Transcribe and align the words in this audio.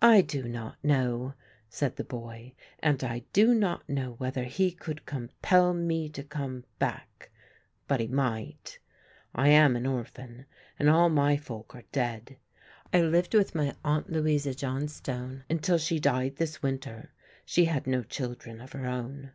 "I 0.00 0.22
do 0.22 0.44
not 0.48 0.82
know," 0.82 1.34
said 1.68 1.96
the 1.96 2.04
boy, 2.04 2.54
"and 2.78 3.04
I 3.04 3.24
do 3.34 3.52
not 3.54 3.86
know 3.86 4.12
whether 4.12 4.44
he 4.44 4.70
could 4.70 5.04
compel 5.04 5.74
me 5.74 6.08
to 6.08 6.22
come 6.22 6.64
back, 6.78 7.30
but 7.86 8.00
he 8.00 8.06
might. 8.06 8.78
I 9.34 9.48
am 9.48 9.76
an 9.76 9.84
orphan 9.84 10.46
and 10.78 10.88
all 10.88 11.10
my 11.10 11.36
folk 11.36 11.74
are 11.74 11.84
dead. 11.92 12.38
I 12.94 13.02
lived 13.02 13.34
with 13.34 13.54
my 13.54 13.74
Aunt 13.84 14.08
Louisa 14.08 14.54
Johnstone 14.54 15.44
until 15.50 15.76
she 15.76 16.00
died 16.00 16.36
this 16.36 16.62
winter; 16.62 17.12
she 17.44 17.66
had 17.66 17.86
no 17.86 18.02
children 18.04 18.58
of 18.58 18.72
her 18.72 18.86
own." 18.86 19.32